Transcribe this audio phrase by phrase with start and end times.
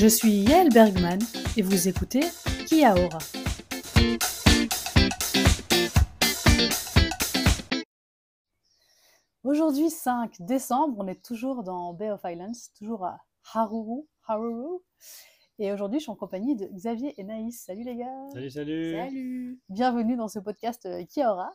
[0.00, 1.18] Je suis Yael Bergman
[1.58, 2.22] et vous écoutez
[2.66, 3.18] Kia Ora.
[9.44, 13.18] Aujourd'hui 5 décembre, on est toujours dans Bay of Islands, toujours à
[13.52, 14.78] Haruru, Haruru.
[15.58, 17.62] Et aujourd'hui, je suis en compagnie de Xavier et Naïs.
[17.62, 18.30] Salut les gars.
[18.32, 18.96] Salut, salut.
[18.96, 19.60] Salut.
[19.68, 21.52] Bienvenue dans ce podcast euh, Kia Ora.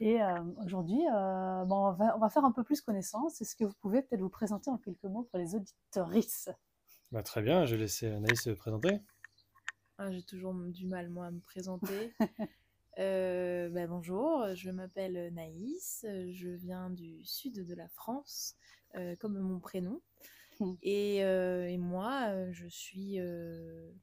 [0.00, 3.40] Et euh, aujourd'hui, euh, bon, on, va, on va faire un peu plus connaissance.
[3.40, 6.50] Est-ce que vous pouvez peut-être vous présenter en quelques mots pour les auditorices
[7.12, 8.98] Bah, très bien, je vais laisser Anaïs se présenter.
[9.98, 12.12] Ah, J'ai toujours du mal, moi, à me présenter.
[12.98, 18.56] Euh, bah, bonjour, je m'appelle Naïs, je viens du sud de la France,
[18.94, 20.00] euh, comme mon prénom.
[20.80, 23.18] Et, euh, et moi, je suis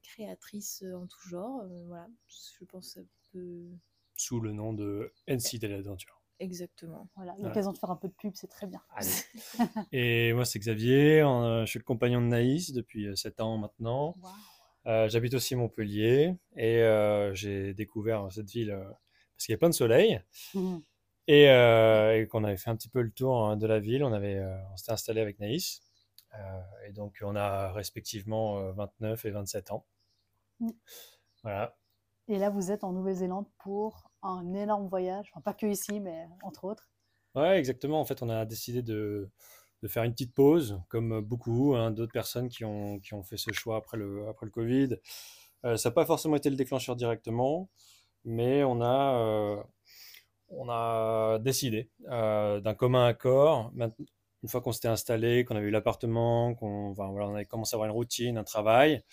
[0.03, 1.65] créatrice en tout genre.
[1.87, 3.67] voilà, je pense que ça peut...
[4.15, 6.22] Sous le nom de NC de l'aventure.
[6.43, 7.07] Exactement.
[7.15, 8.81] Voilà, l'occasion de faire un peu de pub, c'est très bien.
[9.93, 11.21] Et moi, c'est Xavier.
[11.21, 14.15] euh, Je suis le compagnon de Naïs depuis 7 ans maintenant.
[14.85, 19.57] Euh, J'habite aussi Montpellier et euh, j'ai découvert cette ville euh, parce qu'il y a
[19.57, 20.21] plein de soleil
[20.53, 20.81] Mhm.
[21.27, 24.03] et, euh, et qu'on avait fait un petit peu le tour hein, de la ville.
[24.03, 25.79] On avait, euh, on s'était installé avec Naïs
[26.35, 29.85] Euh, et donc on a respectivement euh, 29 et 27 ans.
[30.59, 30.71] Mm.
[31.43, 31.77] Voilà.
[32.27, 36.27] Et là, vous êtes en Nouvelle-Zélande pour un énorme voyage, enfin pas que ici, mais
[36.41, 36.89] entre autres.
[37.35, 37.99] Ouais, exactement.
[37.99, 39.29] En fait, on a décidé de,
[39.87, 43.51] faire une petite pause, comme beaucoup hein, d'autres personnes qui ont, qui ont fait ce
[43.51, 44.97] choix après le, après le Covid.
[45.65, 47.69] Euh, ça n'a pas forcément été le déclencheur directement,
[48.25, 49.63] mais on a, euh,
[50.49, 53.71] on a décidé euh, d'un commun accord.
[54.43, 57.75] Une fois qu'on s'était installé, qu'on avait eu l'appartement, qu'on enfin, voilà, on avait commencé
[57.75, 59.03] à avoir une routine, un travail,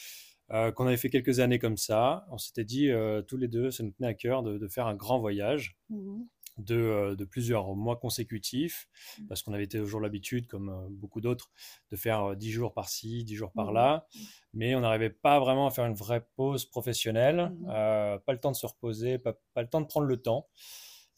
[0.53, 3.71] euh, qu'on avait fait quelques années comme ça, on s'était dit euh, tous les deux,
[3.71, 6.27] ça nous tenait à cœur de, de faire un grand voyage Mhm.
[6.59, 8.89] de, euh, de plusieurs mois consécutifs,
[9.29, 11.51] parce qu'on avait toujours l'habitude, comme beaucoup d'autres,
[11.91, 13.55] de faire euh, 10 jours par-ci, 10 jours Mhm.
[13.65, 14.07] par-là,
[14.53, 17.67] mais on n'arrivait pas vraiment à faire une vraie pause professionnelle, Mhm.
[17.71, 20.49] euh, pas le temps de se reposer, pas, pas le temps de prendre le temps,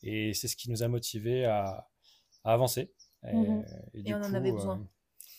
[0.03, 1.89] et c'est ce qui nous a motivés à,
[2.45, 2.93] à avancer.
[3.25, 3.37] Et,
[4.15, 4.87] on en avait euh, besoin.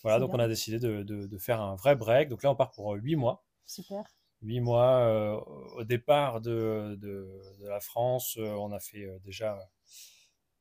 [0.04, 2.30] voilà, donc on a décidé de, de- de faire un vrai break.
[2.30, 3.46] Donc là, on part pour 8 mois.
[3.66, 4.04] Super.
[4.42, 5.36] Huit mois euh,
[5.78, 7.28] au départ de, de,
[7.62, 9.58] de la France, euh, on a fait euh, déjà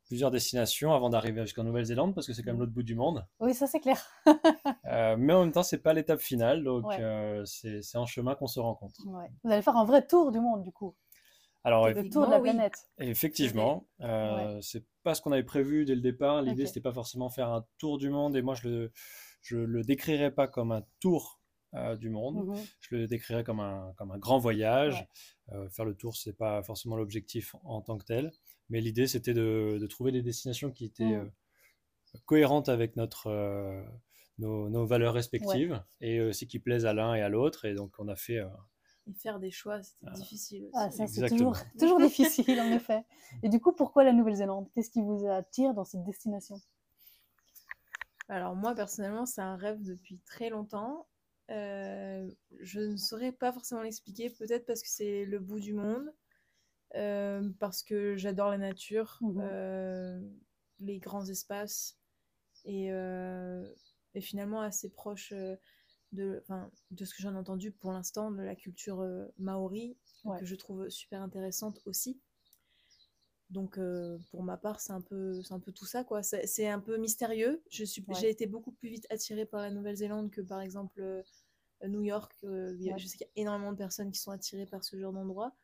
[0.07, 3.27] plusieurs destinations avant d'arriver jusqu'en Nouvelle-Zélande parce que c'est quand même l'autre bout du monde.
[3.41, 4.01] Oui, ça c'est clair.
[4.87, 7.01] Euh, mais en même temps, c'est pas l'étape finale, donc Ouais.
[7.01, 9.01] euh, c'est c'est en chemin qu'on se rencontre.
[9.07, 9.31] Ouais.
[9.43, 10.97] Vous allez faire un vrai tour du monde, du coup.
[11.65, 12.51] Alors Le tour de la oui.
[12.51, 12.75] planète.
[12.99, 16.43] effectivement, euh, c'est pas ce qu'on avait prévu dès le départ.
[16.43, 16.69] L'idée Ok.
[16.69, 18.93] c'était pas forcément faire un tour du monde et moi je le
[19.41, 21.41] je le décrirais pas comme un tour
[21.75, 22.47] euh, du monde.
[22.47, 22.57] Mhm.
[22.81, 25.07] je le décrirais comme un, comme un grand voyage.
[25.51, 25.57] Ouais.
[25.57, 28.33] Euh, faire le tour, c'est pas forcément l'objectif en tant que tel,
[28.71, 31.31] mais l'idée c'était de, de trouver des destinations qui étaient Mm.
[32.15, 33.83] euh, cohérentes avec notre, euh,
[34.39, 37.65] nos, nos valeurs respectives et aussi qui plaisent à l'un et à l'autre.
[37.65, 38.39] Et donc on a fait.
[38.39, 38.49] euh,
[39.09, 40.13] Et faire des choix, c'était Ah.
[40.15, 40.73] difficile aussi.
[40.75, 43.03] Ah, ça c'est toujours, toujours difficile en effet.
[43.43, 44.69] Et du coup, pourquoi la Nouvelle-Zélande?
[44.75, 46.57] Qu'est-ce qui vous attire dans cette destination?
[48.29, 51.07] Alors moi personnellement c'est un rêve depuis très longtemps.
[51.53, 52.31] Euh,
[52.61, 56.13] je ne saurais pas forcément l'expliquer, peut-être parce que c'est le bout du monde,
[56.95, 59.41] euh, parce que j'adore la nature, Mhm.
[59.43, 60.21] euh,
[60.81, 61.99] les grands espaces,
[62.65, 62.89] et,
[64.15, 65.35] et finalement assez proche
[66.13, 66.43] de,
[66.97, 69.07] ce que j'en ai entendu pour l'instant, de la culture
[69.39, 70.39] maori, Ouais.
[70.39, 72.21] que je trouve super intéressante aussi.
[73.51, 76.23] Donc euh, pour ma part, c'est un peu, c'est un peu tout ça quoi.
[76.23, 77.63] C'est un peu mystérieux.
[77.71, 78.15] Je suis, Ouais.
[78.15, 81.03] j'ai été beaucoup plus vite attirée par la Nouvelle-Zélande que par exemple
[81.89, 82.33] New York.
[82.45, 82.99] Euh, il y a- Ouais.
[82.99, 85.55] Je sais qu'il y a énormément de personnes qui sont attirées par ce genre d'endroit.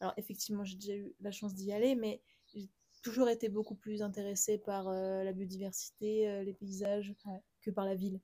[0.00, 2.20] Alors effectivement, j'ai déjà eu la chance d'y aller, mais
[2.54, 2.68] j'ai
[3.02, 7.40] toujours été beaucoup plus intéressée par euh, la biodiversité, euh, les paysages, Ouais.
[7.62, 8.20] que par la ville.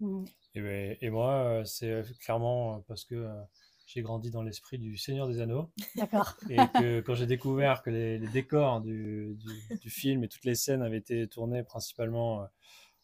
[0.00, 0.24] Mhm.
[0.54, 3.28] et, ben- et moi, c'est clairement parce que
[3.86, 6.36] j'ai grandi dans l'esprit du Seigneur des Anneaux D'accord.
[6.50, 10.44] et que quand j'ai découvert que les, les décors du, du- du film et toutes
[10.46, 12.46] les scènes avaient été tournées principalement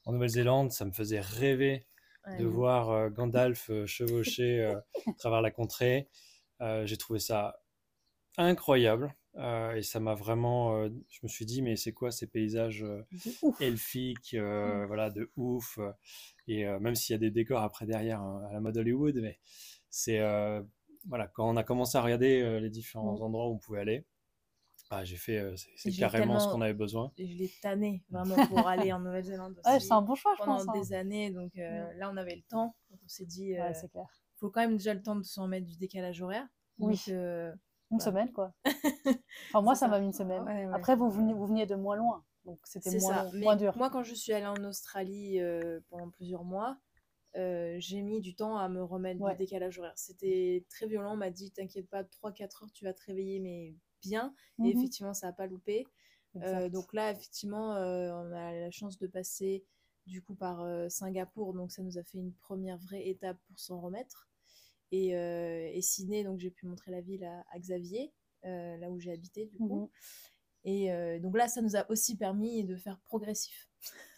[0.07, 1.87] en Nouvelle-Zélande, ça me faisait rêver
[2.27, 2.37] Ouais.
[2.39, 4.77] de voir euh, Gandalf euh, chevaucher euh,
[5.07, 6.09] à travers la contrée.
[6.85, 7.61] J'ai trouvé ça
[8.37, 10.77] incroyable euh, et ça m'a vraiment.
[10.77, 13.03] euh, je me suis dit, mais c'est quoi ces paysages euh,
[13.61, 14.85] elfiques, Mm.
[14.87, 15.79] voilà, de ouf.
[16.47, 19.39] et même s'il y a des décors après derrière hein, à la mode Hollywood, mais
[19.89, 20.21] c'est
[21.09, 23.23] voilà, quand on a commencé à regarder les différents Mm.
[23.23, 24.05] endroits où on pouvait aller,
[24.91, 27.13] ah, j'ai fait, euh, c'est- carrément ce qu'on avait besoin.
[27.17, 30.35] Et je l'ai tanné vraiment pour aller en Nouvelle-Zélande Ouais, aussi c'est un bon choix,
[30.39, 30.69] je pendant pense.
[30.77, 30.81] hein.
[30.81, 31.31] des années.
[31.31, 32.75] Donc euh, là, on avait le temps.
[32.91, 34.07] Donc on s'est dit, Ouais, euh, c'est clair.
[34.37, 36.47] faut quand même déjà le temps de s'en mettre du décalage horaire.
[36.79, 36.95] Oui.
[36.95, 37.53] Donc, euh,
[37.91, 38.53] Une semaine, quoi.
[39.51, 40.43] Enfin, moi, ça m'a mis une semaine.
[40.45, 40.75] Ouais, ouais.
[40.75, 42.25] Après, vous veniez, vous veniez de moins loin.
[42.45, 43.77] Donc, c'était moins, long, dur.
[43.77, 46.79] moi, quand je suis allée en Australie euh, pendant plusieurs mois,
[47.37, 49.33] euh, j'ai mis du temps à me remettre Ouais.
[49.33, 49.93] du décalage horaire.
[49.97, 51.13] C'était très violent.
[51.13, 54.35] On m'a dit T'inquiète pas, 3-4 heures, tu vas te réveiller, mais bien.
[54.65, 54.71] Et Mhm.
[54.71, 55.87] effectivement, ça n'a pas loupé.
[56.43, 59.65] Euh, donc là, effectivement, euh, on a la chance de passer
[60.07, 61.55] du coup par euh, Singapour.
[61.55, 64.29] Donc ça nous a fait une première vraie étape pour s'en remettre.
[64.93, 68.13] Et, et Sydney, donc j'ai pu montrer la ville à, à Xavier,
[68.43, 69.85] là où j'ai habité du coup.
[69.85, 69.89] Mhm.
[70.65, 73.69] Et euh, donc là, ça nous a aussi permis de faire progressif.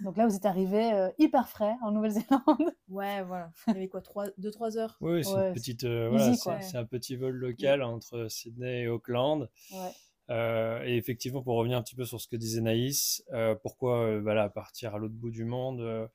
[0.00, 2.74] Donc là, vous êtes arrivé euh, hyper frais en Nouvelle-Zélande.
[2.88, 3.50] Ouais, voilà.
[3.68, 4.98] Il y avait quoi 2-3 heures?
[5.00, 8.88] Oui, c'est Ouais, une petite, euh, voilà, c'est un petit vol local entre Sydney et
[8.88, 9.48] Auckland.
[9.72, 9.90] Ouais.
[10.30, 14.00] Euh, et effectivement, pour revenir un petit peu sur ce que disait Naïs, euh, pourquoi
[14.00, 16.06] euh, voilà, partir à l'autre bout du monde, euh,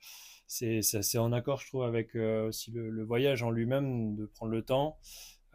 [0.46, 4.52] c'est en accord, je trouve, avec euh, aussi le, le voyage en lui-même, de prendre
[4.52, 4.98] le temps.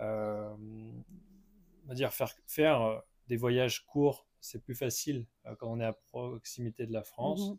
[0.01, 0.51] Euh,
[1.85, 5.85] on va dire faire, faire des voyages courts, c'est plus facile euh, quand on est
[5.85, 7.49] à proximité de la France.
[7.49, 7.59] Mhm.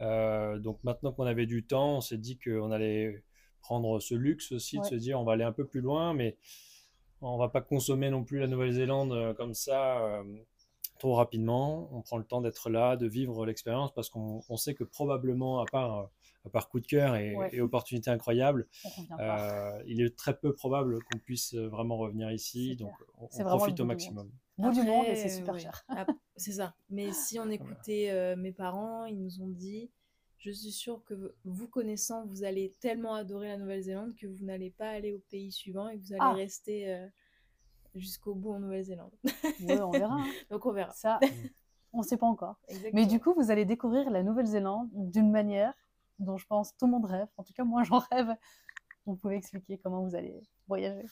[0.00, 3.22] Euh, donc maintenant qu'on avait du temps, on s'est dit qu'on allait
[3.60, 4.82] prendre ce luxe aussi Ouais.
[4.84, 6.36] de se dire on va aller un peu plus loin, mais
[7.20, 10.22] on va pas consommer non plus la Nouvelle-Zélande euh, comme ça
[10.98, 11.88] trop rapidement.
[11.92, 15.60] On prend le temps d'être là, de vivre l'expérience parce qu'on on sait que probablement,
[15.60, 16.08] à part,
[16.46, 17.50] à part coup de cœur et, Ouais.
[17.54, 18.68] et opportunité incroyable,
[19.18, 22.76] euh, il est très peu probable qu'on puisse euh, vraiment revenir ici.
[22.76, 24.30] Donc on, profite au maximum.
[24.58, 25.60] Bout du monde et c'est super ouais.
[25.60, 25.84] cher.
[25.88, 26.06] Ah,
[26.36, 26.74] c'est ça.
[26.90, 29.90] Mais si on écoutait euh, mes parents, ils nous ont dit
[30.38, 34.70] Je suis sûre que vous connaissant, vous allez tellement adorer la Nouvelle-Zélande que vous n'allez
[34.70, 36.34] pas aller au pays suivant et que vous allez Ah.
[36.34, 37.06] rester euh,
[37.94, 39.12] jusqu'au bout en Nouvelle-Zélande.
[39.62, 40.16] Ouais, on verra.
[40.16, 40.24] hein.
[40.50, 40.92] Donc on verra.
[40.92, 41.18] Ça,
[41.92, 42.60] on ne sait pas encore.
[42.68, 42.92] Exactement.
[43.00, 45.72] Mais du coup, vous allez découvrir la Nouvelle-Zélande d'une manière
[46.18, 47.26] dont je pense tout le monde rêve.
[47.36, 48.34] En tout cas, moi, j'en rêve.
[49.06, 51.06] Vous pouvez expliquer comment vous allez voyager.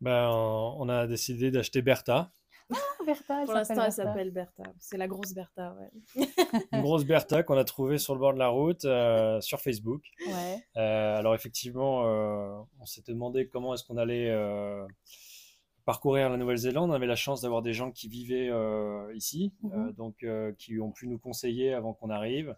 [0.00, 2.32] Ben, on a décidé d'acheter Bertha,
[2.72, 4.62] Ah, Bertha, elle Pour l'instant, elle s'appelle Bertha.
[4.78, 6.26] C'est la grosse Bertha, ouais.
[6.72, 10.02] une grosse Bertha qu'on a trouvée sur le bord de la route euh, sur Facebook.
[10.26, 10.64] Ouais.
[10.78, 14.86] Euh, alors effectivement, euh, on s'était demandé comment est-ce qu'on allait euh,
[15.84, 16.88] parcourir la Nouvelle-Zélande.
[16.90, 19.72] On avait la chance d'avoir des gens qui vivaient euh, ici, Mhm.
[19.88, 22.56] euh, donc euh, qui ont pu nous conseiller avant qu'on arrive.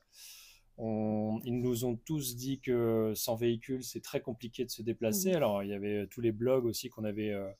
[0.78, 5.32] On- ils nous ont tous dit que sans véhicule, c'est très compliqué de se déplacer.
[5.34, 7.50] Alors il y avait tous les blogs aussi qu'on avait euh,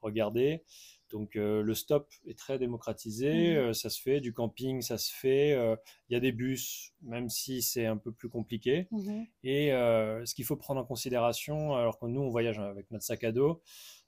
[0.00, 0.62] regardés.
[1.10, 3.56] Donc euh, le stop est très démocratisé, Mhm.
[3.56, 5.52] euh, ça se fait, du camping, ça se fait.
[5.54, 5.74] euh,
[6.10, 8.88] Il y a des bus, même si c'est un peu plus compliqué.
[8.90, 9.26] Mhm.
[9.42, 13.04] Et euh, ce qu'il faut prendre en considération, alors que nous on voyage avec notre
[13.04, 13.54] sac à dos, euh,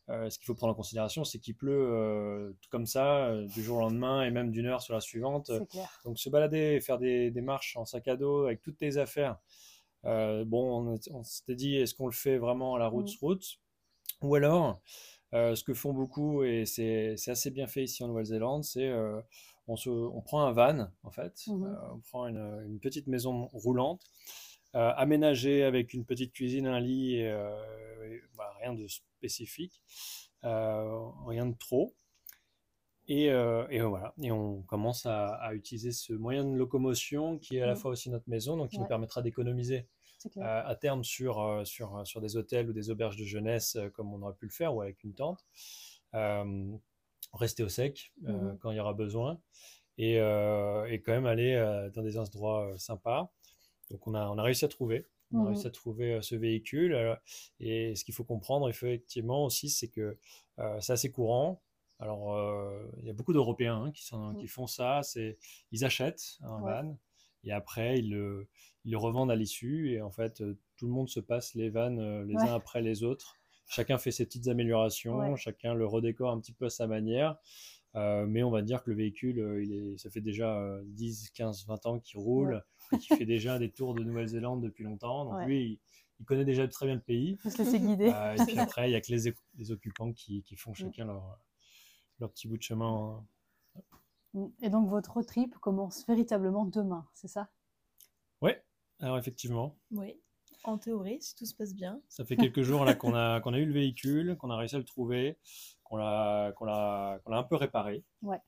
[0.08, 3.62] ce qu'il faut prendre en considération, c'est qu'il pleut euh, tout comme ça, euh, du
[3.62, 5.50] jour au lendemain et même d'une heure sur la suivante.
[6.04, 8.96] Donc se balader et faire des, des marches en sac à dos avec toutes tes
[8.96, 9.38] affaires.
[10.06, 13.18] euh, bon, on, on s'était dit, est-ce qu'on le fait vraiment à la route Mm.
[13.24, 13.58] route?
[14.22, 14.80] Ou alors,
[15.34, 19.20] euh, ce que font beaucoup, et c'est assez bien fait ici en Nouvelle-Zélande, c'est euh,
[19.68, 21.64] on, prend un van, en fait, Mhm.
[21.64, 24.02] Euh, on prend une, une petite maison roulante,
[24.74, 27.54] euh, aménagée avec une petite cuisine, un lit, et, euh,
[28.04, 29.82] et, voilà, rien de spécifique,
[30.44, 31.94] euh, rien de trop.
[33.08, 37.60] Et, et voilà, et on commence à, à utiliser ce moyen de locomotion qui est
[37.62, 37.78] à la Mhm.
[37.80, 39.88] fois aussi notre maison, donc qui nous permettra d'économiser
[40.36, 43.88] euh, à terme sur, euh, sur, sur des hôtels ou des auberges de jeunesse euh,
[43.90, 45.44] comme on aurait pu le faire ou avec une tente.
[47.32, 48.58] Rester au sec Mhm.
[48.60, 49.40] quand il y aura besoin
[49.98, 53.32] et, et quand même aller dans des endroits sympas.
[53.90, 55.06] Donc on a, on a réussi à trouver.
[55.32, 55.46] On a Mhm.
[55.48, 57.18] réussi à trouver euh, ce véhicule.
[57.60, 60.16] et ce qu'il faut comprendre, effectivement, aussi, c'est que
[60.58, 61.62] euh, c'est assez courant.
[61.98, 64.38] Alors, euh, il y a beaucoup d'Européens hein, qui, sont- Mhm.
[64.38, 65.02] qui font ça.
[65.02, 65.38] C'est,
[65.70, 66.72] ils achètent un Ouais.
[66.82, 66.98] van
[67.44, 68.48] et après, ils le,
[68.84, 69.92] ils le revendent à l'issue.
[69.92, 70.42] Et en fait,
[70.76, 72.42] tout le monde se passe les vannes les Ouais.
[72.42, 73.36] uns après les autres.
[73.68, 75.36] Chacun fait ses petites améliorations, Ouais.
[75.36, 77.36] chacun le redécore un petit peu à sa manière.
[77.96, 80.80] Euh, mais on va dire que le véhicule, euh, il est, ça fait déjà euh,
[80.86, 84.84] 10, 15, 20 ans qu'il roule et qu'il fait déjà des tours de Nouvelle-Zélande depuis
[84.84, 85.24] longtemps.
[85.24, 85.46] Donc Ouais.
[85.46, 85.80] lui, il,
[86.20, 87.36] il connaît déjà très bien le pays.
[87.38, 88.12] Faut se laisser guider.
[88.14, 91.38] Euh, et puis après, il n'y a que les, occupants qui, qui font chacun leur,
[92.20, 93.24] leur petit bout de chemin.
[94.34, 94.46] Mm.
[94.62, 97.50] Et donc, votre road trip commence véritablement demain, c'est ça?
[98.40, 98.62] Ouais,
[99.00, 100.20] alors effectivement, Oui.
[100.62, 102.02] En théorie, si tout se passe bien.
[102.10, 104.74] ça fait quelques jours là qu'on a, qu'on a eu le véhicule, qu'on a réussi
[104.74, 105.38] à le trouver,
[105.90, 108.04] qu'on l'a, un peu réparé.
[108.22, 108.38] Ouais.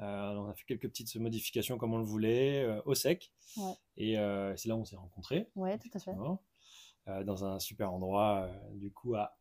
[0.00, 3.32] Euh, on a fait quelques petites modifications comme on le voulait, euh, au sec.
[3.56, 3.72] Ouais.
[3.96, 5.48] Et euh, c'est là où on s'est rencontrés.
[5.54, 6.12] Ouais, tout à fait.
[7.08, 9.36] euh, dans un super endroit, euh, du coup, à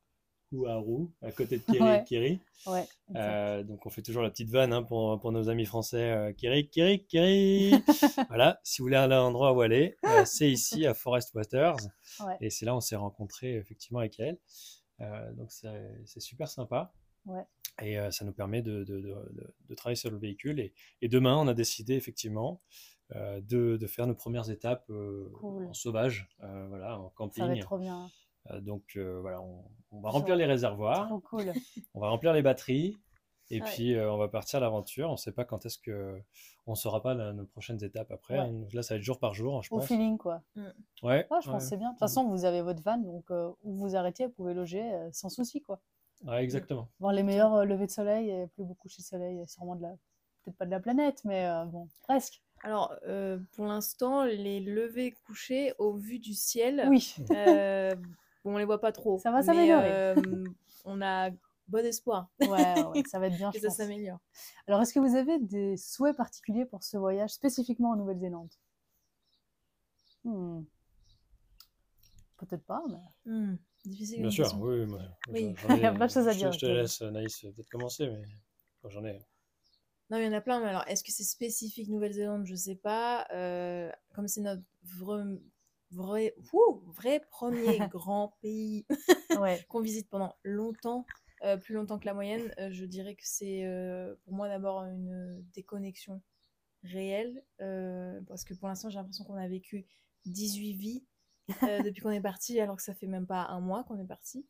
[0.54, 1.80] Ouaru, à côté de Kiri.
[1.84, 2.04] Ouais.
[2.06, 2.40] Kiri.
[2.68, 3.16] Ouais, exact.
[3.20, 6.12] Euh, donc on fait toujours la petite vanne hein, pour, pour nos amis français.
[6.12, 7.74] Euh, Kiri, Kiri, Kiri.
[8.30, 11.34] voilà, si vous voulez aller à un endroit où aller, euh, c'est ici à Forest
[11.36, 11.78] Waters.
[12.40, 14.38] Et c'est là où on s'est rencontrés effectivement avec elle.
[15.02, 16.94] Euh, donc c'est super sympa.
[17.26, 17.46] Ouais.
[17.82, 20.60] Et euh, ça nous permet de, de, de, de- de travailler sur le véhicule.
[20.60, 22.62] Et, et demain, on a décidé effectivement
[23.16, 25.66] euh, de, de faire nos premières étapes euh, Cool.
[25.68, 27.50] en sauvage, euh, voilà, en Ça va camping.
[27.52, 28.08] être trop bien.
[28.52, 31.52] Euh, donc euh, voilà, on, on va remplir les réservoirs, Trop cool.
[31.94, 32.96] on va remplir les batteries,
[33.52, 33.68] et Ouais.
[33.74, 35.10] puis euh, on va partir à l'aventure.
[35.10, 36.20] On ne sait pas quand est-ce que
[36.68, 38.40] on saura pas la- nos prochaines étapes après.
[38.40, 38.68] Ouais.
[38.74, 39.88] Là, ça va être jour par jour, je Au pense.
[39.88, 40.42] feeling, quoi.
[40.56, 40.72] Ouais, Ouais,
[41.04, 41.90] je ouais, pense que c'est bien.
[41.90, 44.82] De toute façon, vous avez votre van, donc euh, où vous arrêtez, vous pouvez loger
[44.94, 45.80] euh, sans souci, quoi.
[46.26, 46.90] Ouais, exactement.
[47.00, 49.84] Voir les meilleurs euh, levées de soleil et plus beaucoup coucher de soleil, sûrement de
[49.84, 49.96] la.
[50.44, 52.44] Peut-être pas de la planète, mais euh, bon, presque.
[52.62, 57.16] Alors, euh, pour l'instant, les levées couchées au vu du ciel, Oui.
[57.32, 57.96] euh,
[58.46, 59.18] bon, on les voit pas trop.
[59.20, 59.90] Ça va s'améliorer.
[59.92, 60.16] euh,
[60.86, 61.32] on a
[61.68, 64.20] bon espoir Ouais, ouais, ça va être bien, que ça s'améliore.
[64.68, 68.52] Alors, est-ce que vous avez des souhaits particuliers pour ce voyage, spécifiquement en Nouvelle-Zélande?
[70.24, 70.62] Hmm.
[72.38, 73.32] Peut-être pas, mais.
[73.32, 73.56] Hmm,
[73.90, 74.80] difficile Bien sûr, oui.
[74.80, 75.02] oui, moi,
[75.32, 75.56] Oui.
[75.62, 77.70] j'en ai- Il y a plein de choses à dire, Je te laisse, Naïs, peut-être
[77.70, 78.24] commencer, mais
[78.90, 79.20] j'en ai.
[80.12, 82.46] Non, il y en a plein, mais alors, est-ce que c'est spécifique Nouvelle-Zélande?
[82.46, 83.28] Je sais pas.
[83.32, 85.26] Euh, comme c'est notre vrai,
[85.92, 88.86] vrai, ouh, vrai premier grand pays
[89.36, 89.60] Ouais.
[89.70, 91.06] qu'on visite pendant longtemps,
[91.44, 94.84] euh, plus longtemps que la moyenne, euh, je dirais que c'est euh, pour moi d'abord
[94.84, 96.22] une déconnexion
[96.84, 99.86] réelle, euh, parce que pour l'instant j'ai l'impression qu'on a vécu
[100.26, 101.04] 18 vies
[101.68, 104.06] euh, depuis qu'on est parti, alors que ça fait même pas un mois qu'on est
[104.08, 104.48] parti.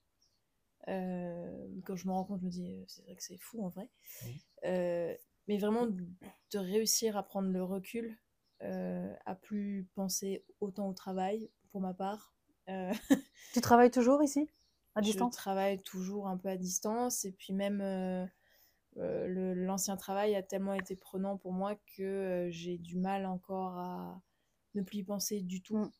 [0.87, 3.63] Euh, quand je me rends compte, je me dis, euh, c'est vrai que c'est fou
[3.63, 3.89] en vrai.
[4.21, 4.45] Oui.
[4.65, 5.15] Euh,
[5.47, 8.17] mais vraiment de réussir à prendre le recul,
[8.63, 12.35] euh, à plus penser autant au travail, pour ma part.
[12.69, 12.91] Euh,
[13.53, 14.51] Tu travailles toujours ici
[14.95, 15.37] À je distance?
[15.37, 18.25] travaille toujours un peu à distance et puis même euh,
[18.97, 23.77] euh, l'ancien travail a tellement été prenant pour moi que euh, j'ai du mal encore
[23.79, 24.21] à
[24.75, 25.91] ne plus y penser du tout.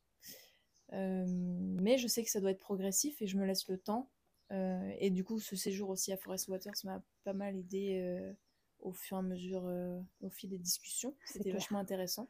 [0.92, 4.10] Mais je sais que ça doit être progressif et je me laisse le temps.
[4.52, 8.32] Euh, et du coup, ce séjour aussi à Forest Waters m'a pas mal aidé euh,
[8.80, 11.16] au fur et à mesure, euh, au fil des discussions.
[11.26, 12.30] C'était vachement intéressant.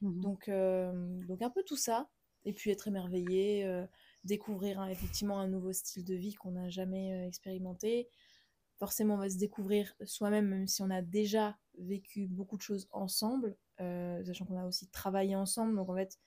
[0.00, 0.20] Mhm.
[0.20, 0.50] Donc,
[1.26, 2.08] donc un peu tout ça.
[2.46, 3.84] Et puis être émerveillé,
[4.24, 8.08] découvrir hein, effectivement un nouveau style de vie qu'on n'a jamais expérimenté.
[8.78, 12.88] Forcément, on va se découvrir soi-même, même si on a déjà vécu beaucoup de choses
[12.92, 15.76] ensemble, euh, sachant qu'on a aussi travaillé ensemble.
[15.76, 16.18] Donc en fait,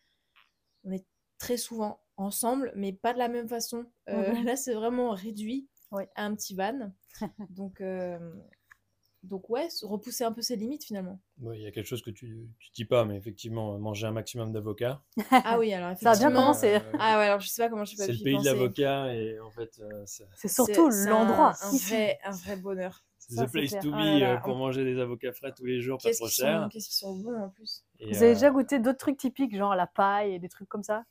[0.84, 1.06] on est
[1.44, 3.86] très souvent ensemble, mais pas de la même façon.
[4.10, 4.46] Euh, Mhm.
[4.46, 6.10] Là, c'est vraiment réduit Ouais.
[6.16, 6.92] à un petit van.
[7.50, 8.18] donc, euh,
[9.24, 11.20] donc ouais, se- repousser un peu ses limites finalement.
[11.54, 12.46] Il y a quelque chose que tu ne
[12.76, 15.02] dis pas, mais effectivement, manger un maximum d'avocats.
[15.32, 16.54] Ah oui, alors Ça a bien effectivement.
[16.54, 16.76] commencé.
[16.76, 19.14] Euh, Ah ouais, alors je sais pas comment je peux c'est le pays de l'avocat
[19.14, 21.56] et en fait, euh, c'est surtout l'endroit.
[21.62, 23.04] Un, un vrai, un vrai bonheur.
[23.30, 25.82] C'est the place to be là là, euh, pour manger des avocats frais tous les
[25.82, 26.64] jours, pas trop cher.
[26.64, 27.84] sont, qu'est-ce qu'ils sont bons en plus.
[28.00, 30.70] Et, Vous avez euh, déjà goûté d'autres trucs typiques, genre la paille et des trucs
[30.70, 31.06] comme ça?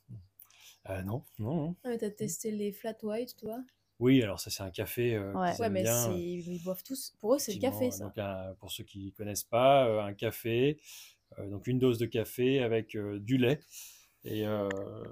[0.89, 1.75] Euh, non, non, non.
[1.83, 3.59] Ah, mais t'as testé les flat white, toi?
[3.99, 5.15] Oui, alors ça, c'est un café.
[5.15, 5.55] euh, Ouais.
[5.59, 7.13] Ouais, mais bien, ils boivent tous.
[7.19, 8.05] Pour eux, c'est le café, ça.
[8.05, 10.79] Donc, un- pour ceux qui ne connaissent pas, un café,
[11.39, 13.59] euh, donc une dose de café avec euh, du lait.
[14.25, 14.69] Et, euh,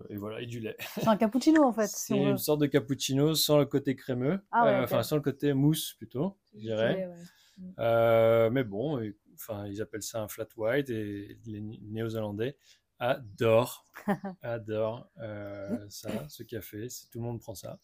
[0.10, 0.78] et voilà, et du lait.
[0.96, 1.88] C'est un cappuccino en fait.
[1.88, 5.18] si C'est une sorte de cappuccino sans le côté crémeux, Ah ouais, euh, enfin sans
[5.18, 7.08] le côté mousse plutôt, je dirais.
[7.08, 7.74] Ouais, ouais.
[7.80, 12.56] Euh, mais bon, et- enfin ils appellent ça un flat white et les Néo-Zélandais
[13.00, 13.86] adorent,
[14.42, 16.88] adorent euh, ça, ce café.
[17.12, 17.80] Tout le monde prend ça.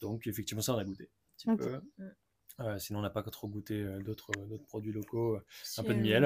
[0.00, 1.10] Donc effectivement, ça on a goûté
[1.48, 1.80] un petit peu.
[2.62, 5.38] Euh, sinon, on n'a pas trop goûté euh, d'autres d'autres produits locaux.
[5.78, 6.22] Un peu de euh, miel.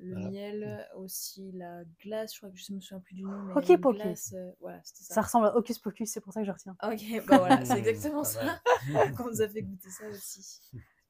[0.00, 0.30] le Voilà.
[0.30, 3.42] miel, aussi la glace, je crois que je me souviens plus du nom.
[3.42, 3.98] Mais Hockey il y a une Pokey.
[3.98, 5.22] glace, euh, voilà, Ça ça.
[5.22, 6.76] ressemble à Hocus Pocus, c'est pour ça que je retiens.
[6.82, 8.44] Ok, bah voilà, c'est exactement ça.
[8.44, 9.14] mal.
[9.16, 10.60] Qu'on nous a fait goûter ça aussi.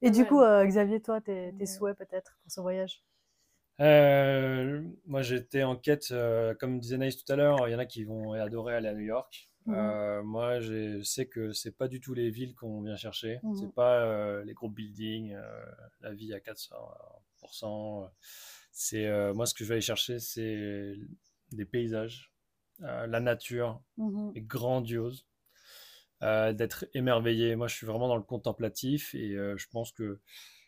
[0.01, 1.65] Et du coup, euh, Xavier, toi, tes, tes Ouais.
[1.65, 3.03] souhaits peut-être pour ce voyage?
[3.81, 7.79] Euh, moi, j'étais en quête, euh, comme disait Naïs tout à l'heure, il y en
[7.79, 9.48] a qui vont adorer aller à New York.
[9.65, 9.75] Mhm.
[9.75, 13.39] Euh, moi, je sais que c'est pas du tout les villes qu'on vient chercher.
[13.43, 13.55] Mhm.
[13.55, 15.65] C'est pas euh, les gros buildings, euh,
[16.01, 18.03] la vie à 400%.
[18.03, 18.07] euh,
[18.71, 20.95] C'est moi, ce que je vais aller chercher, c'est
[21.51, 22.31] des paysages,
[22.79, 24.31] la nature Mhm.
[24.35, 25.25] est grandiose,
[26.21, 27.55] d'être émerveillé.
[27.55, 30.19] Moi, je suis vraiment dans le contemplatif et je pense que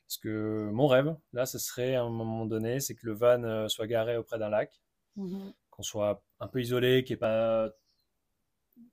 [0.08, 3.68] ce que mon rêve, là, ce serait à un moment donné, c'est que le van
[3.70, 4.82] soit garé auprès d'un lac,
[5.16, 5.54] Mhm.
[5.70, 7.70] qu'on soit un peu isolé, qu'il n'y ait pas,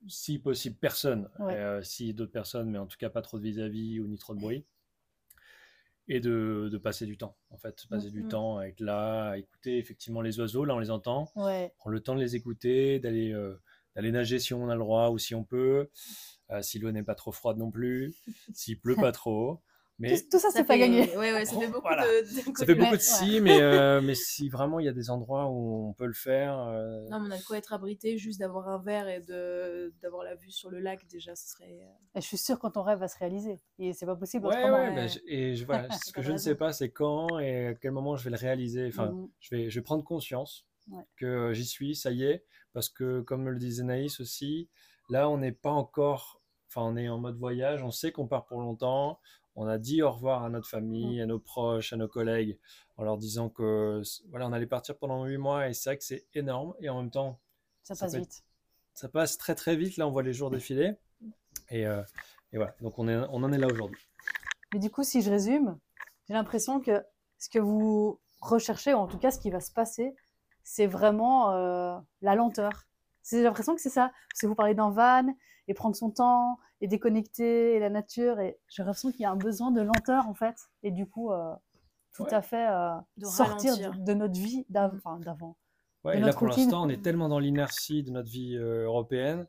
[0.07, 1.53] si possible, personne, Ouais.
[1.55, 4.35] euh, si d'autres personnes, mais en tout cas pas trop de vis-à-vis ou ni trop
[4.35, 4.65] de bruit.
[6.11, 8.29] Et de, de passer du temps, en fait, passer du Mhm.
[8.29, 11.71] temps à être là, à écouter effectivement les oiseaux, là on les entend, Ouais.
[11.77, 13.61] prendre le temps de les écouter, d'aller euh,
[13.95, 15.91] d'aller nager si on a le droit ou si on peut,
[16.49, 18.15] euh, si l'eau n'est pas trop froide non plus,
[18.53, 19.61] s'il pleut pas trop.
[19.99, 21.15] Mais Tout, tout ça, c'est pas gagné.
[21.17, 22.05] Ouais, ouais, ça fait beaucoup Voilà.
[22.05, 22.25] de.
[22.55, 25.47] ça fait beaucoup de si, mais, euh, mais si vraiment il y a des endroits
[25.49, 28.39] où on peut le faire, euh, Non, mais on a de quoi être abrité, juste
[28.39, 31.79] d'avoir un verre et de d'avoir la vue sur le lac, déjà, ce serait.
[31.81, 33.59] euh, Et je suis sûre que ton rêve va se réaliser.
[33.77, 34.95] Et c'est pas possible ouais, ouais, ouais.
[34.95, 37.73] bah, je- et je, voilà, ce que je ne sais pas, c'est quand et à
[37.75, 38.87] quel moment je vais le réaliser.
[38.87, 39.29] Enfin, Mhm.
[39.41, 41.03] je vais, je vais prendre conscience Ouais.
[41.17, 44.69] que j'y suis, ça y est, parce que comme le disait Naïs aussi,
[45.09, 48.45] là on n'est pas encore, enfin on est en mode voyage, on sait qu'on part
[48.47, 49.19] pour longtemps,
[49.61, 52.57] on a dit au revoir à notre famille, à nos proches, à nos collègues,
[52.97, 56.03] en leur disant que voilà on allait partir pendant huit mois et c'est vrai que
[56.03, 57.39] c'est énorme et en même temps
[57.83, 58.43] Ça Ça passe vite.
[58.93, 60.93] ça passe très très vite, là on voit les jours défiler
[61.69, 62.01] et, euh,
[62.53, 64.01] et voilà, donc on, est, on en est là aujourd'hui.
[64.73, 65.77] Mais du coup, si je résume,
[66.27, 67.03] j'ai l'impression que
[67.37, 70.15] ce que vous recherchez, ou en tout cas ce qui va se passer,
[70.63, 72.85] c'est vraiment euh, la lenteur.
[73.23, 74.11] C'est- J'ai l'impression que c'est ça.
[74.29, 75.25] Parce que vous parlez d'un van,
[75.69, 79.31] et prendre son temps, et déconnecter, et la nature, et j'ai l'impression qu'il y a
[79.31, 80.57] un besoin de lenteur, en fait.
[80.83, 81.53] Et du coup, euh,
[82.11, 82.33] tout Ouais.
[82.33, 85.55] à fait euh, De sortir de, de notre vie d'avant.
[86.03, 89.47] Ouais, et là, pour l'instant, on est tellement dans l'inertie de notre vie euh, européenne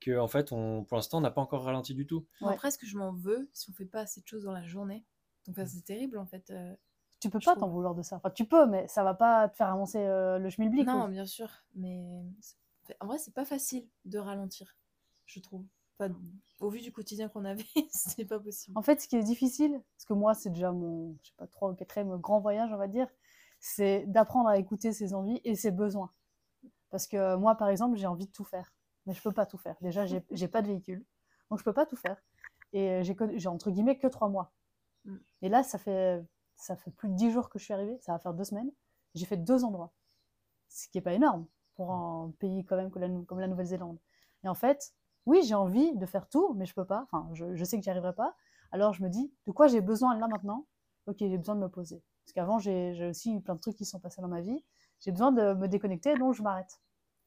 [0.00, 2.26] que, en fait, on, pour l'instant, on n'a pas encore ralenti du tout.
[2.40, 2.54] Moi, Ouais.
[2.56, 4.62] Après, ce que je m'en veux, si on fait pas assez de choses dans la
[4.64, 5.04] journée.
[5.46, 6.50] Donc, ça, c'est terrible, en fait.
[6.50, 6.74] euh.
[7.20, 8.16] Tu peux pas t'en vouloir de ça.
[8.16, 10.86] Enfin, tu peux, mais ça va pas te faire avancer euh, le schmilblick.
[10.86, 11.48] Non, bien sûr.
[11.74, 12.04] Mais
[13.00, 14.76] en vrai, c'est pas facile de ralentir,
[15.26, 15.64] je trouve.
[16.60, 18.76] Au vu du quotidien qu'on avait, c'est pas possible.
[18.76, 21.46] En fait, ce qui est difficile, parce que moi, c'est déjà mon, je sais pas,
[21.46, 23.08] trois ou quatrième grand voyage, on va dire,
[23.60, 26.12] c'est d'apprendre à écouter ses envies et ses besoins.
[26.90, 28.72] Parce que euh, moi, par exemple, j'ai envie de tout faire,
[29.06, 29.76] mais je peux pas tout faire.
[29.80, 31.04] Déjà, j'ai j'ai pas de véhicule,
[31.50, 32.22] donc je peux pas tout faire.
[32.72, 34.52] Et euh, j'ai j'ai entre guillemets que trois mois.
[35.04, 35.16] Mm.
[35.42, 36.22] Et là, ça fait,
[36.56, 38.70] ça fait plus de dix jours que je suis arrivée, ça va faire deux semaines.
[39.14, 39.92] J'ai fait deux endroits,
[40.68, 43.48] ce qui est pas énorme pour un pays quand même comme la, Nou- comme la
[43.48, 43.98] Nouvelle-Zélande.
[44.44, 44.94] Et en fait,
[45.26, 47.02] oui, j'ai envie de faire tout, mais je peux pas.
[47.04, 48.34] Enfin, je, je sais que j'y arriverai pas.
[48.72, 50.66] Alors je me dis, de quoi j'ai besoin là maintenant?
[51.06, 52.02] Ok, j'ai besoin de me poser.
[52.24, 54.64] Parce qu'avant, j'ai aussi eu plein de trucs qui sont passés dans ma vie.
[55.00, 56.80] J'ai besoin de me déconnecter, donc je m'arrête.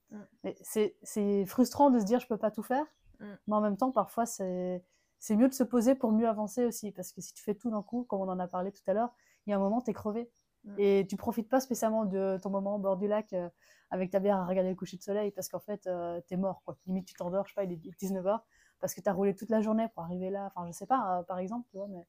[0.10, 0.50] Mm.
[0.62, 2.86] C'est frustrant de se dire, je peux pas tout faire.
[3.20, 3.26] Mm.
[3.48, 4.84] Mais en même temps, parfois, c'est
[5.20, 6.92] c'est mieux de se poser pour mieux avancer aussi.
[6.92, 8.94] Parce que si tu fais tout d'un coup, comme on en a parlé tout à
[8.94, 9.14] l'heure,
[9.46, 10.32] il y a un moment, tu es crevé.
[10.68, 10.76] Mm.
[10.78, 13.50] Et tu profites pas spécialement de ton moment au bord du lac euh,
[13.90, 15.90] avec ta bière à regarder le coucher de soleil parce qu'en fait,
[16.28, 16.62] tu es mort.
[16.66, 16.78] Quoi.
[16.86, 18.42] Limite, tu t'endors, je sais pas, il est 19h
[18.80, 20.52] parce que tu as roulé toute la journée pour arriver là.
[20.54, 21.88] Enfin, je sais pas, euh, par exemple, tu vois.
[21.88, 22.06] Mais...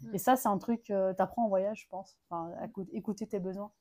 [0.00, 0.14] Mm.
[0.14, 2.18] Et ça, c'est un truc que tu apprends en voyage, je pense.
[2.28, 2.52] Enfin,
[2.92, 3.72] écouter tes besoins.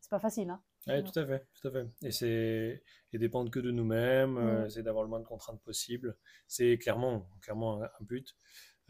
[0.00, 0.60] C'est pas facile, hein.
[0.86, 1.86] Oui, tout à fait, tout à fait.
[2.02, 4.70] Et c'est et dépendre que de nous-mêmes, euh, Mm.
[4.70, 6.16] c'est d'avoir le moins de contraintes possible.
[6.46, 8.36] C'est clairement, clairement un, un but.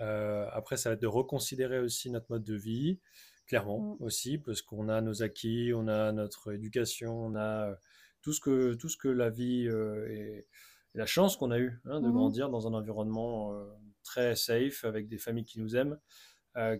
[0.00, 3.00] Euh, après, ça va être de reconsidérer aussi notre mode de vie,
[3.48, 4.04] clairement Mm.
[4.04, 7.74] aussi, parce qu'on a nos acquis, on a notre éducation, on a euh,
[8.22, 10.46] tout ce que tout ce que la vie euh, et,
[10.94, 12.12] et la chance qu'on a eu hein, de Mhm.
[12.14, 13.64] grandir dans un environnement euh,
[14.04, 15.98] très safe avec des familles qui nous aiment,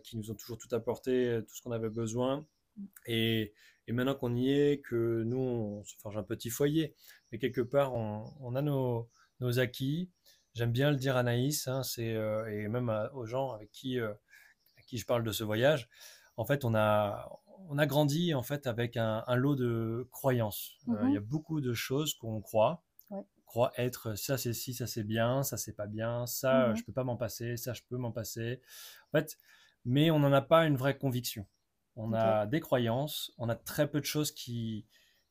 [0.03, 2.45] qui nous ont toujours tout apporté, tout ce qu'on avait besoin.
[3.07, 3.53] Et,
[3.87, 6.95] et maintenant qu'on y est, que nous, on se forge un petit foyer,
[7.31, 9.09] mais quelque part, on, on a nos,
[9.41, 10.11] nos acquis.
[10.55, 13.71] J'aime bien le dire à Naïs, hein, c'est, euh, et même à- aux gens avec
[13.71, 14.13] qui, euh,
[14.79, 15.89] à qui je parle de ce voyage.
[16.39, 17.29] En fait, on a,
[17.69, 20.79] on a grandi en fait avec un, un lot de croyances.
[20.89, 21.09] Euh, Mhm.
[21.11, 22.85] Il y a beaucoup de choses qu'on croit.
[23.11, 23.19] Ouais.
[23.39, 26.77] On croit être ça c'est si, ça c'est bien, ça c'est pas bien, ça Mhm.
[26.77, 28.61] je peux pas m'en passer, ça je peux m'en passer.
[29.13, 29.37] En fait,
[29.85, 31.47] mais on n'en a pas une vraie conviction.
[31.97, 34.87] On a des croyances, on a très peu de choses qui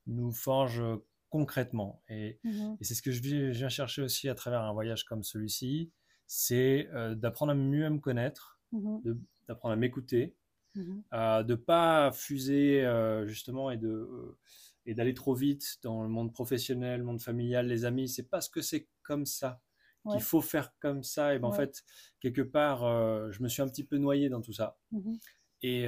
[0.08, 0.84] nous forgent
[1.30, 2.02] concrètement.
[2.10, 2.78] Et, Mhm.
[2.80, 5.24] et c'est ce que je vi- je viens chercher aussi à travers un voyage comme
[5.24, 5.92] celui-ci,
[6.26, 9.02] c'est euh, d'apprendre à mieux me connaître, Mhm.
[9.48, 10.36] d'apprendre à m'écouter,
[10.76, 11.04] Mhm.
[11.14, 14.38] euh, de pas fuser euh, justement et de euh,
[14.86, 18.08] et d'aller trop vite dans le monde professionnel, le monde familial, les amis.
[18.10, 19.62] C'est parce que c'est comme ça
[20.06, 20.14] Ouais.
[20.14, 21.36] qu'il faut faire comme ça.
[21.36, 21.84] Et ben en fait,
[22.22, 24.78] quelque part, euh, je me suis un petit peu noyé dans tout ça.
[24.92, 25.18] Mhm.
[25.64, 25.86] Et,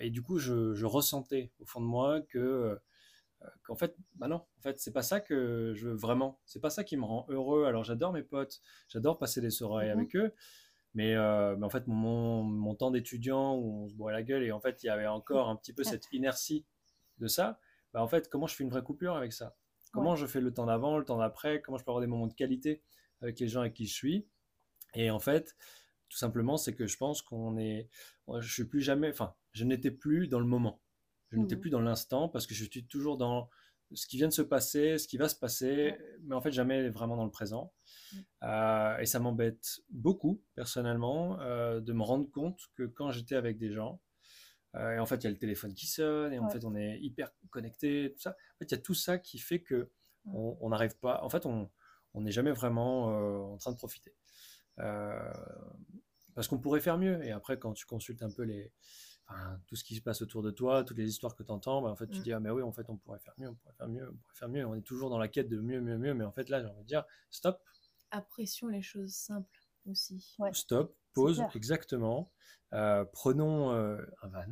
[0.00, 2.78] et du coup, je, je ressentais au fond de moi que
[3.64, 6.40] qu'en fait, bah non, en fait, c'est pas ça que je veux vraiment.
[6.44, 7.64] C'est pas ça qui me rend heureux.
[7.64, 9.90] Alors, j'adore mes potes, j'adore passer des soirées Mhm.
[9.90, 10.32] avec eux,
[10.94, 14.52] mais, euh, mais en fait, mon, temps d'étudiant où on se bourrait la gueule et
[14.52, 16.64] en fait, il y avait encore un petit peu cette inertie
[17.18, 17.60] de ça.
[17.92, 19.56] Bah, en fait, comment je fais une vraie coupure avec ça?
[19.92, 21.60] Comment je fais le temps d'avant, le temps d'après?
[21.60, 22.82] Comment je peux avoir des moments de qualité
[23.20, 24.26] avec les gens avec qui je suis?
[24.94, 25.54] Et en fait,
[26.08, 27.88] tout simplement, c'est que je pense qu'on est,
[28.40, 30.80] je suis plus jamais, enfin, je n'étais plus dans le moment.
[31.30, 31.60] Je n'étais Mhm.
[31.60, 33.48] plus dans l'instant parce que je suis toujours dans
[33.94, 36.88] ce qui vient de se passer, ce qui va se passer, mais en fait jamais
[36.90, 37.72] vraiment dans le présent.
[38.12, 38.24] Mhm.
[38.44, 43.58] Euh, et ça m'embête beaucoup personnellement euh, de me rendre compte que quand j'étais avec
[43.58, 44.00] des gens,
[44.74, 46.52] euh, et en fait il y a le téléphone qui sonne, et en Ouais.
[46.52, 48.30] fait on est hyper connecté, tout ça.
[48.30, 49.90] En fait il y a tout ça qui fait que
[50.26, 51.68] on n'arrive pas, en fait on
[52.14, 54.14] n'est jamais vraiment en train de profiter.
[56.34, 57.22] Parce qu'on pourrait faire mieux.
[57.24, 58.72] Et après, quand tu consultes un peu les,
[59.28, 61.84] enfin, tout ce qui se passe autour de toi, toutes les histoires que tu entends,
[61.86, 62.22] en fait, tu Mm.
[62.22, 64.14] dis, ah, mais oui, en fait, on pourrait faire mieux, on pourrait faire mieux, on
[64.16, 64.66] pourrait faire mieux.
[64.66, 66.14] On est toujours dans la quête de mieux, mieux, mieux.
[66.14, 67.60] Mais en fait, là, j'ai envie de dire, stop,
[68.10, 70.34] Apprécions les choses simples aussi.
[70.38, 70.52] Ouais.
[70.52, 72.30] stop, pause, exactement.
[72.74, 74.44] Euh, prenons euh, un van.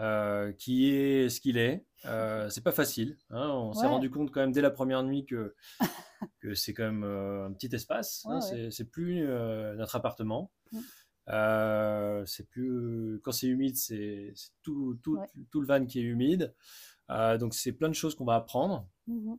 [0.00, 1.84] euh, qui est ce qu'il est.
[2.04, 3.16] Euh, c'est pas facile.
[3.30, 3.48] hein.
[3.48, 3.86] On s'est Ouais.
[3.88, 5.54] rendu compte quand même dès la première nuit que,
[6.40, 8.24] que c'est quand même euh, un petit espace.
[8.26, 8.30] hein.
[8.30, 8.40] Ouais, ouais.
[8.42, 10.52] C'est- C'est plus euh, notre appartement.
[10.72, 10.78] Mm.
[11.30, 15.26] Euh, c'est plus quand c'est humide, c'est tout, tout, Ouais.
[15.50, 16.54] tout le van qui est humide.
[17.10, 18.88] Euh, donc c'est plein de choses qu'on va apprendre.
[19.06, 19.38] Mhm.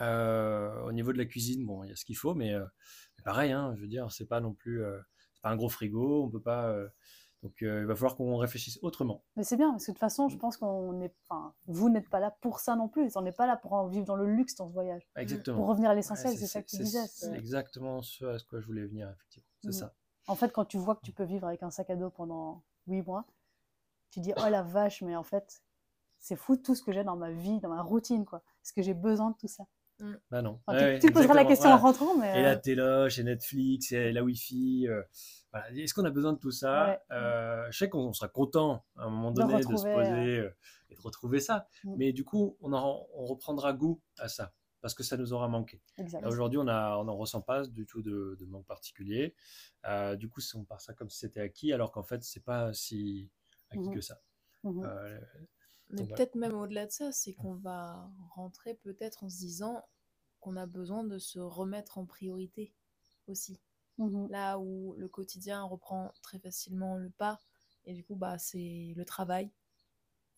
[0.00, 2.54] Euh, au niveau de la cuisine, bon, il y a ce qu'il faut, mais
[3.24, 4.82] pareil, hein, je veux dire, c'est pas non plus,
[5.34, 6.74] c'est pas un gros frigo, on peut pas.
[7.42, 9.22] donc, il va falloir qu'on réfléchisse autrement.
[9.36, 11.14] Mais c'est bien, parce que de toute façon, je pense qu'on est.
[11.28, 13.10] Enfin, vous n'êtes pas là pour ça non plus.
[13.16, 15.06] On n'est pas là pour en vivre dans le luxe dans ce voyage.
[15.16, 15.58] Exactement.
[15.58, 17.04] Pour revenir à Ouais, l'essentiel, c'est ça que tu disais.
[17.08, 19.48] C'est exactement ce à quoi je voulais venir, effectivement.
[19.60, 19.72] C'est Mhm.
[19.74, 19.94] ça.
[20.26, 22.62] En fait, quand tu vois que tu peux vivre avec un sac à dos pendant
[22.86, 23.24] huit mois,
[24.10, 25.62] tu dis oh la vache, mais en fait,
[26.18, 28.42] c'est fou tout ce que j'ai dans ma vie, dans ma routine, quoi.
[28.62, 29.64] Est-ce que j'ai besoin de tout ça?
[30.30, 30.60] Bah non.
[30.66, 31.76] Enfin, Ouais, tu, tu poseras la question voilà.
[31.76, 32.38] en rentrant, mais.
[32.38, 34.88] Et la euh, téloche, et Netflix, et la Wi-Fi.
[34.88, 35.02] euh,
[35.52, 35.70] voilà.
[35.72, 36.88] Est-ce qu'on a besoin de tout ça?
[36.88, 37.00] Ouais.
[37.12, 40.50] Euh, Je sais qu'on on sera content à un moment donné de, se poser euh,
[40.90, 41.66] et de retrouver ça.
[41.84, 41.94] Mm.
[41.96, 45.48] Mais du coup, on, en- on reprendra goût à ça parce que ça nous aura
[45.48, 45.80] manqué.
[46.24, 49.34] Aujourd'hui, on n'en ressent pas du tout de, de manque particulier.
[49.86, 52.72] Euh, du coup, on part ça comme si c'était acquis, alors qu'en fait, c'est pas
[52.74, 53.30] si
[53.70, 53.94] acquis Mhm.
[53.94, 54.20] que ça.
[54.64, 54.84] Mhm.
[54.84, 55.20] Euh,
[55.90, 56.16] Mais voilà.
[56.16, 59.82] peut-être même au-delà de ça, c'est qu'on va rentrer peut-être en se disant
[60.40, 62.74] qu'on a besoin de se remettre en priorité
[63.28, 63.60] aussi.
[63.98, 64.28] Mhm.
[64.30, 67.40] Là où le quotidien reprend très facilement le pas,
[67.84, 69.50] et du coup, bah, c'est le travail.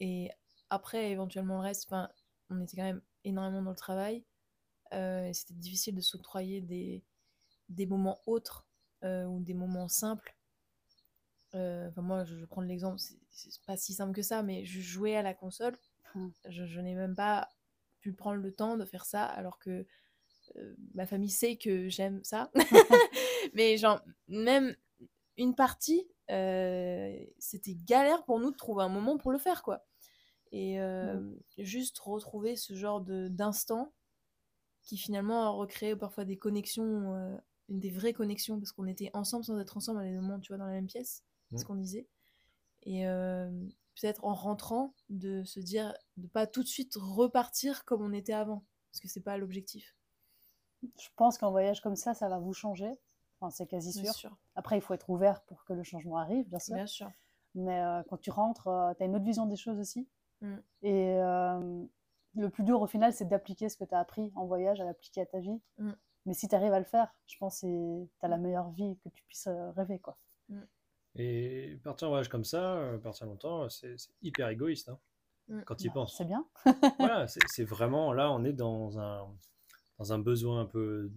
[0.00, 0.30] Et
[0.70, 2.10] après, éventuellement, le reste, enfin,
[2.50, 4.24] on était quand même énormément dans le travail, euh,
[4.90, 7.02] c'était difficile de s'octroyer des,
[7.68, 8.66] des moments autres
[9.04, 10.36] euh, ou des moments simples.
[11.54, 12.98] Euh, Enfin, moi, je, je prends l'exemple,
[13.30, 15.76] c'est pas si simple que ça, mais je jouais à la console,
[16.14, 16.28] Hmm.
[16.48, 17.48] je, je n'ai même pas
[18.00, 19.84] pu prendre le temps de faire ça, alors que
[20.56, 22.50] euh, ma famille sait que j'aime ça.
[23.54, 24.76] mais genre, même
[25.36, 29.84] une partie, euh, c'était galère pour nous de trouver un moment pour le faire, quoi.
[30.52, 31.20] Et euh,
[31.58, 33.92] juste retrouver ce genre d'instant
[34.84, 37.36] qui finalement recrée parfois des connexions, euh,
[37.68, 40.58] des vraies connexions, parce qu'on était ensemble sans être ensemble à des moments, tu vois,
[40.58, 41.66] dans la même pièce, c'est ce Mm.
[41.66, 42.06] qu'on disait.
[42.82, 43.50] Et euh,
[44.00, 48.34] peut-être en rentrant, de se dire, de pas tout de suite repartir comme on était
[48.34, 49.96] avant, parce que c'est pas l'objectif.
[50.82, 52.92] Je pense qu'un voyage comme ça, ça va vous changer.
[53.40, 54.12] Enfin, c'est quasi sûr.
[54.12, 54.36] sûr.
[54.54, 56.74] Après, il faut être ouvert pour que le changement arrive, bien sûr.
[56.74, 57.10] Bien sûr.
[57.54, 58.64] Mais euh, quand tu rentres,
[58.98, 60.06] tu as une autre vision des choses aussi.
[60.42, 60.56] Mm.
[60.82, 61.84] Et euh,
[62.36, 64.84] le plus dur au final, c'est d'appliquer ce que tu as appris en voyage, à
[64.84, 65.60] l'appliquer à ta vie.
[65.78, 65.92] Mm.
[66.26, 68.96] Mais si tu arrives à le faire, je pense que tu as la meilleure vie
[69.04, 69.98] que tu puisses euh, rêver.
[69.98, 70.16] Quoi.
[71.16, 74.98] Et partir en voyage comme ça, euh, partir longtemps, c'est hyper égoïste hein,
[75.48, 75.60] Mm.
[75.66, 76.16] quand tu y Bah, penses.
[76.16, 76.46] C'est bien.
[76.98, 77.26] voilà,
[77.58, 79.28] c'est vraiment là, on est dans un,
[79.98, 81.12] dans un besoin un peu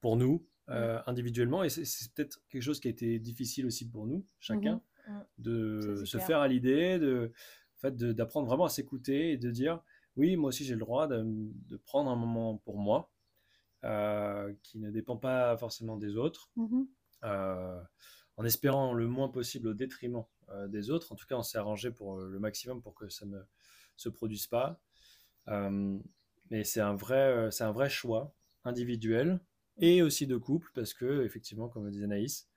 [0.00, 4.06] pour nous, euh, individuellement, et c'est- peut-être quelque chose qui a été difficile aussi pour
[4.06, 5.14] nous, chacun, Mhm.
[5.16, 5.24] Mm.
[5.38, 6.26] de se clair.
[6.26, 7.32] faire à l'idée, de,
[7.76, 9.82] en fait, de- d'apprendre vraiment à s'écouter et de dire
[10.16, 13.10] oui, moi aussi j'ai le droit de, de prendre un moment pour moi,
[13.84, 16.86] euh, qui ne dépend pas forcément des autres Mhm.
[17.24, 17.80] euh,
[18.36, 21.12] en espérant le moins possible au détriment euh, des autres.
[21.12, 23.38] En tout cas, on s'est arrangé pour le maximum pour que ça ne
[23.96, 24.80] se produise pas.
[26.50, 29.40] Mais c'est un vrai, c'est un vrai choix individuel
[29.78, 32.48] et aussi de couple parce que effectivement, comme le disait Naïs,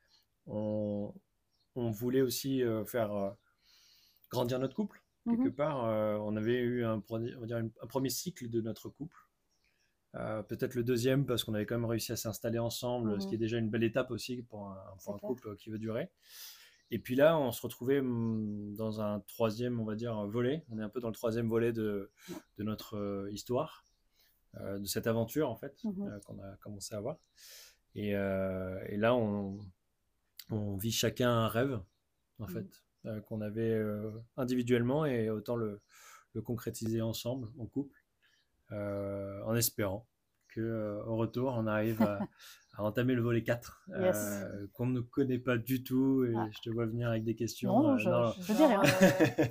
[0.48, 1.14] on,
[1.76, 3.36] on voulait aussi faire
[4.30, 5.03] grandir notre couple.
[5.26, 5.54] Quelque Mhm.
[5.56, 8.90] part, euh, on avait eu un, pre- on va dire, un premier cycle de notre
[8.90, 9.18] couple.
[10.16, 13.36] Euh, peut-être le deuxième parce qu'on avait quand même réussi à s'installer ensemble, ce qui
[13.36, 16.10] est déjà une belle étape aussi pour un, pour couple qui veut durer.
[16.92, 20.64] Et puis là, on se retrouvait hum, dans un troisième, on va dire, volet.
[20.70, 22.12] On est un peu dans le troisième volet de,
[22.58, 23.84] de notre euh, histoire,
[24.60, 27.18] euh, de cette aventure en fait, euh, qu'on a commencé à avoir.
[27.96, 29.58] Et, euh, et là, on,
[30.52, 31.80] on vit chacun un rêve,
[32.40, 35.82] en fait, euh, qu'on avait euh, individuellement et autant le,
[36.34, 37.98] le concrétiser ensemble, en couple,
[38.72, 40.06] euh, en espérant
[40.50, 42.20] que euh, au retour, on arrive à,
[42.78, 44.16] à entamer le volet 4, Yes.
[44.16, 46.26] euh, qu'on ne connaît pas du tout.
[46.26, 46.48] Et Ah.
[46.52, 47.70] je te vois venir avec des questions.
[47.82, 48.32] Non, euh, je, non.
[48.40, 48.84] je dis rien.
[48.84, 48.94] Genre,
[49.42, 49.46] euh,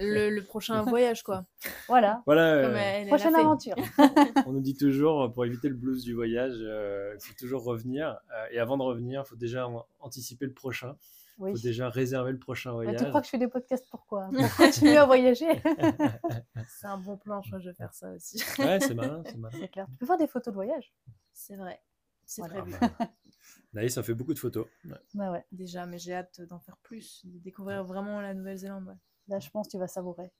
[0.00, 1.44] le, le prochain voyage, quoi.
[1.86, 2.22] Voilà.
[2.26, 3.76] Voilà, Comme euh, elle, elle Prochaine aventure.
[4.46, 8.18] on nous dit toujours, pour éviter le blues du voyage, euh, il faut toujours revenir.
[8.34, 9.68] Euh, et avant de revenir, il faut déjà
[10.00, 10.96] anticiper le prochain.
[11.38, 11.52] Il Oui.
[11.52, 13.00] faut déjà réserver le prochain Mais voyage.
[13.02, 15.48] tu crois que je fais des podcasts pourquoi Pour continuer à voyager?
[16.68, 18.38] C'est un bon plan, je crois que je vais faire ça aussi.
[18.58, 19.56] Ouais, c'est malin, c'est malin.
[19.58, 19.86] C'est clair.
[19.90, 20.92] Tu peux faire des photos de voyage?
[21.32, 21.80] C'est vrai.
[22.24, 22.62] C'est Voilà.
[22.62, 22.76] prévu.
[22.80, 23.08] Ah bah,
[23.72, 24.66] Naïs, ça fait beaucoup de photos.
[24.84, 24.92] Ouais.
[25.14, 25.44] Bah ouais.
[25.50, 28.86] Déjà, mais j'ai hâte d'en faire plus, de découvrir vraiment la Nouvelle-Zélande.
[28.86, 28.94] ouais.
[29.28, 30.30] Là, je pense que tu vas savourer.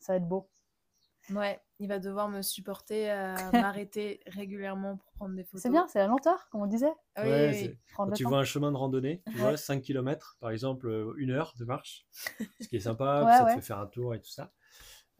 [0.00, 0.48] Ça va être beau.
[1.30, 5.62] Ouais, il va devoir me supporter à m'arrêter régulièrement pour prendre des photos.
[5.62, 6.92] C'est bien, c'est la lenteur, comme on disait.
[7.14, 7.78] Ah oui, Ouais, oui, c'est- oui.
[7.92, 8.30] Prendre Quand tu temps.
[8.30, 11.64] vois un chemin de randonnée, tu vois, 5 km, par exemple, euh, une heure de
[11.64, 12.06] marche,
[12.60, 13.50] ce qui est sympa, Ouais, ça ouais.
[13.50, 14.52] te fait faire un tour et tout ça.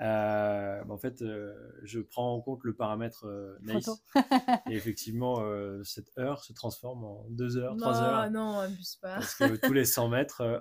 [0.01, 3.89] Euh, bah, en fait, euh, je prends en compte le paramètre euh, nice.
[4.69, 8.31] Et effectivement, euh, cette heure se transforme en 2 heures, 3 non, heures.
[8.31, 9.15] non, abuse pas.
[9.17, 10.59] Parce que tous les 100 mètres, euh,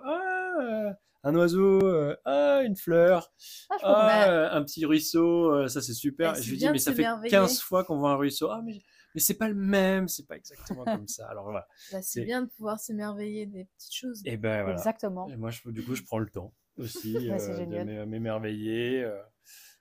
[0.61, 0.93] ah, euh,
[1.23, 3.31] un oiseau, euh, ah, une fleur,
[3.69, 6.29] Ah, ah, euh, un petit ruisseau, euh, ça c'est super.
[6.29, 7.29] Eh, Et c'est je lui dis, mais ça fait s'émerveiller.
[7.31, 8.49] 15 fois qu'on voit un ruisseau.
[8.49, 8.81] Ah, mais,
[9.13, 11.27] mais c'est pas le même, c'est pas exactement comme ça.
[11.29, 11.67] Alors voilà.
[11.91, 14.21] Bah, c'est- bien de pouvoir s'émerveiller des petites choses.
[14.25, 14.77] Et ben voilà.
[14.77, 15.27] Exactement.
[15.27, 19.03] Et moi, je, du coup, je prends le temps aussi Ouais, euh, de m'émerveiller.
[19.03, 19.21] euh,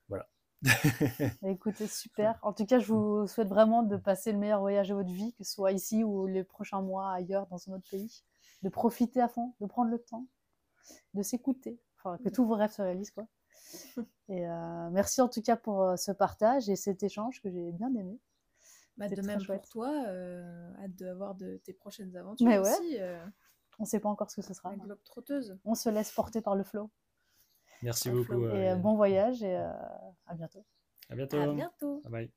[0.08, 0.28] voilà.
[1.46, 2.38] Écoutez, super.
[2.42, 5.32] En tout cas, je vous souhaite vraiment de passer le meilleur voyage de votre vie,
[5.38, 8.22] que ce soit ici ou les prochains mois ailleurs dans un autre pays.
[8.62, 10.26] De profiter à fond, de prendre le temps,
[11.14, 11.80] de s'écouter.
[11.98, 13.26] Enfin, que tous vos rêves se réalisent, quoi.
[14.28, 17.72] Et euh, merci en tout cas pour euh, ce partage et cet échange que j'ai
[17.72, 18.18] bien aimé.
[18.96, 19.60] Bah, de même chouette.
[19.62, 22.70] pour toi, euh, hâte d'avoir de tes prochaines aventures Mais ouais.
[22.70, 22.98] aussi.
[23.00, 23.24] euh,
[23.78, 24.74] On ne sait pas encore ce que ce sera.
[24.76, 25.58] globe trotteuse.
[25.64, 26.90] On se laisse porter par le flow.
[27.82, 28.24] Merci beaucoup.
[28.24, 28.48] flow.
[28.54, 29.70] Et euh, bon voyage et euh,
[30.26, 30.64] à bientôt.
[31.08, 31.38] À bientôt.
[31.40, 32.00] À bientôt.
[32.04, 32.32] Bye bye.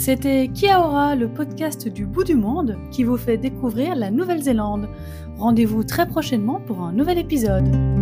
[0.00, 4.88] C'était Kiaora, le podcast du bout du monde qui vous fait découvrir la Nouvelle-Zélande.
[5.36, 7.99] Rendez-vous très prochainement pour un nouvel épisode.